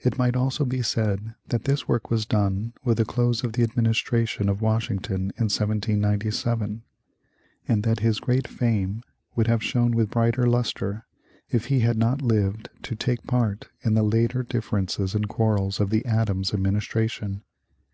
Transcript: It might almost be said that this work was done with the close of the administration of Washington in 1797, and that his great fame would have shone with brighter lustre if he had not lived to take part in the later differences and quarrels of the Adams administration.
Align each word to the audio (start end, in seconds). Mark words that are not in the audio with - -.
It 0.00 0.16
might 0.16 0.34
almost 0.34 0.66
be 0.70 0.80
said 0.80 1.34
that 1.48 1.64
this 1.64 1.86
work 1.86 2.10
was 2.10 2.24
done 2.24 2.72
with 2.84 2.96
the 2.96 3.04
close 3.04 3.44
of 3.44 3.52
the 3.52 3.62
administration 3.62 4.48
of 4.48 4.62
Washington 4.62 5.24
in 5.36 5.44
1797, 5.50 6.84
and 7.68 7.82
that 7.82 8.00
his 8.00 8.18
great 8.18 8.48
fame 8.48 9.02
would 9.36 9.46
have 9.46 9.62
shone 9.62 9.90
with 9.90 10.08
brighter 10.08 10.46
lustre 10.46 11.04
if 11.50 11.66
he 11.66 11.80
had 11.80 11.98
not 11.98 12.22
lived 12.22 12.70
to 12.84 12.96
take 12.96 13.24
part 13.26 13.68
in 13.82 13.92
the 13.92 14.02
later 14.02 14.42
differences 14.42 15.14
and 15.14 15.28
quarrels 15.28 15.80
of 15.80 15.90
the 15.90 16.02
Adams 16.06 16.54
administration. 16.54 17.42